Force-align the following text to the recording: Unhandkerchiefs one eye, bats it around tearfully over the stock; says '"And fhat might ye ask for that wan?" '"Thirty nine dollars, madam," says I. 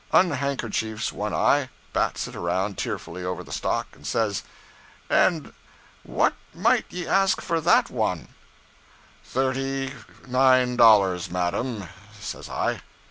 Unhandkerchiefs 0.13 1.11
one 1.13 1.31
eye, 1.31 1.69
bats 1.93 2.27
it 2.27 2.35
around 2.35 2.75
tearfully 2.75 3.23
over 3.23 3.43
the 3.43 3.51
stock; 3.51 3.85
says 4.01 4.41
'"And 5.11 5.53
fhat 6.09 6.33
might 6.55 6.85
ye 6.91 7.05
ask 7.05 7.39
for 7.39 7.61
that 7.61 7.91
wan?" 7.91 8.29
'"Thirty 9.23 9.93
nine 10.27 10.75
dollars, 10.75 11.29
madam," 11.29 11.87
says 12.19 12.49
I. 12.49 12.81